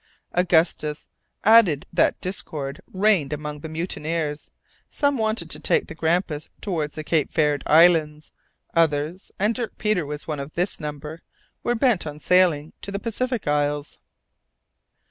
Augustus 0.31 1.09
added 1.43 1.85
that 1.93 2.19
discord 2.19 2.81
reigned 2.91 3.31
among 3.31 3.59
the 3.59 3.69
mutineers. 3.69 4.49
Some 4.89 5.15
wanted 5.15 5.51
to 5.51 5.59
take 5.59 5.85
the 5.85 5.93
Grampus 5.93 6.49
towards 6.59 6.95
the 6.95 7.03
Cape 7.03 7.31
Verde 7.31 7.63
Islands; 7.67 8.31
others, 8.73 9.31
and 9.37 9.53
Dirk 9.53 9.77
Peters 9.77 10.25
was 10.25 10.39
of 10.39 10.53
this 10.53 10.79
number, 10.79 11.21
were 11.61 11.75
bent 11.75 12.07
on 12.07 12.19
sailing 12.19 12.73
to 12.81 12.91
the 12.91 12.97
Pacific 12.97 13.47
Isles. 13.47 13.99